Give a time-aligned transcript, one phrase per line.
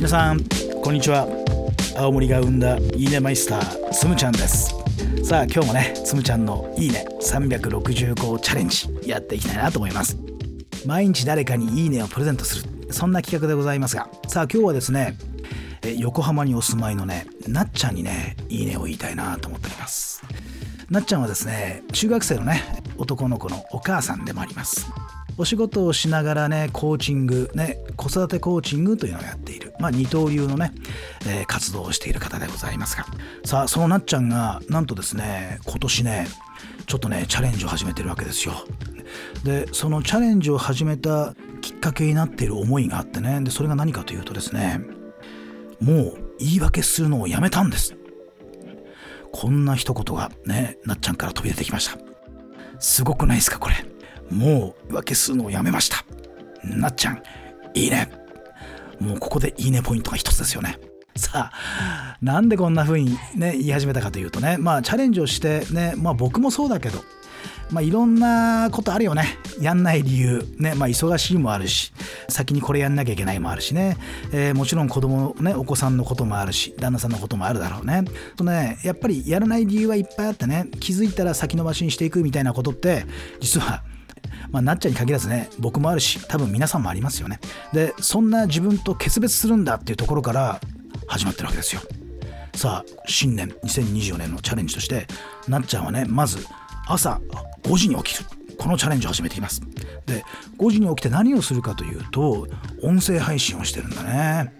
[0.00, 0.40] 皆さん
[0.82, 1.28] こんにちは。
[1.94, 4.74] 青森が生んだいいねマイスターつむちゃんです。
[5.22, 10.16] さあ今日もねつむちゃんのいいね365チャレンジやっていきたいなと思います。
[10.86, 14.08] 毎日誰かにいいねをプレゼントするそんな企画でございますが。
[14.26, 15.18] さあ今日はですね
[15.98, 20.22] 横浜にお住まいのねなっちゃんにねいいねを言いたいなと思っております。
[20.88, 22.62] なっちゃんはですね中学生のね
[22.96, 24.90] 男の子のお母さんでもあります。
[25.40, 29.72] お仕事をしながらねコーチングね子育てコーチングというのをやっている。
[29.80, 30.70] まあ二刀流のね、
[31.26, 33.06] えー、活動をしている方でございますが。
[33.46, 36.26] さあそのなっちゃんがなんとですね今年ね
[36.86, 38.52] ちょっとねチャレンジを始めてるわけですよ。
[39.42, 44.82] でそのチャレンジを始めたきっかけになっている思いがあってねでそれが何かというとですね
[45.80, 47.96] もう言い訳するのをやめたんです。
[49.32, 51.98] こんな一言がねなっちゃんから飛び出てきました。
[52.78, 53.89] すごくないですかこれ。
[54.30, 56.04] もう言い訳するのをやめました
[56.64, 57.22] なっちゃん
[57.74, 58.10] いいね
[59.00, 60.78] もうここでいいねポイントが一つですよね
[61.16, 67.00] さあなんでこんな風にね言い始めたかというとねまあチャレンジをしてねまあ僕もそうだけど
[67.70, 69.38] まあ、いろんなことあるよね。
[69.60, 70.44] やんない理由。
[70.58, 70.74] ね。
[70.74, 71.92] まあ、忙しいもあるし、
[72.28, 73.96] 先にこれやんなきゃいけないもあるしね。
[74.32, 78.04] えー、もちろん子供ね、お子さんのこともあるし、旦那さんのこともあるだろうね。
[78.36, 83.06] とね、やっぱりやらない理由はいっぱいあってね、気づいたら先延ばしにしていくみたいなことって、
[83.40, 83.84] 実は
[84.52, 87.40] まあ、なっちゃんに限らずね僕もあるし多分皆さんもありますよね。
[87.72, 90.60] でそんな自分と決別するんだっていうところから
[91.06, 91.82] 始まってるわけですよ。
[92.54, 95.06] さあ新年2024年のチャレンジとして
[95.48, 96.44] なっちゃんはねまず
[96.88, 97.20] 朝
[97.62, 98.28] 5時に起きる。
[98.58, 99.62] このチャレンジを始めています。
[100.06, 100.24] で
[100.58, 102.46] 5時に起きて何をするかというと
[102.82, 104.52] 音声配信をしてるんだね。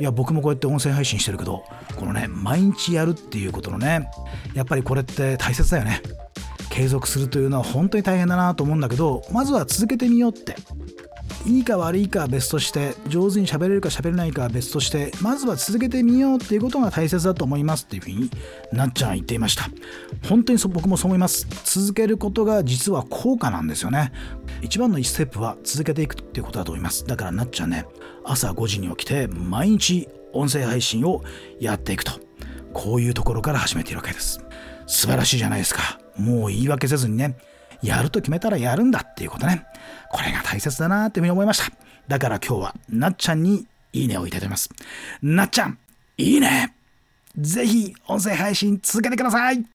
[0.00, 1.64] いや僕もこうやって音声配信してるけど
[1.96, 4.10] このね毎日やるっていうことのね
[4.54, 6.00] やっぱりこれって大切だよね。
[6.72, 10.56] 継続するというのは本当に大変だなと思うんだけどまずは続けてみようって。
[11.44, 18.30] いいか悪いかは別として上手に喋れるか喋れないかは別としてまずは続けてみようっていうことが大切だと思いますっていうふうに
[18.72, 19.68] なっちゃんは言っていました。
[20.28, 21.46] 本当に僕もそう思います。
[21.64, 24.12] 続けることが実は効果なんですよね。
[24.62, 27.04] 一番の1ステップは続けていくっていうことだと思います。
[27.06, 27.86] だからなっちゃんね
[28.24, 31.22] 朝5時に起きて毎日音声配信を
[31.60, 32.12] やっていくと。
[32.72, 34.40] こういうところから始めているわけです。
[34.86, 36.01] 素晴らしいじゃないですか。
[36.16, 37.36] もう言い訳せずにね
[37.82, 39.66] やると決めたらやるんだっていうことね。
[40.10, 41.72] これが大切だなっていうふうに思いました。
[42.08, 44.70] だから今日はなっちゃんにいいねをいただきます。
[45.22, 45.78] なっちゃん、
[46.16, 46.74] いいね
[47.36, 49.64] ぜひ音声配信続けてください